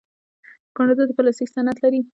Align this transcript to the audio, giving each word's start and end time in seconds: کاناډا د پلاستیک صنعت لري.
کاناډا 0.75 1.03
د 1.07 1.11
پلاستیک 1.17 1.47
صنعت 1.55 1.77
لري. 1.81 1.99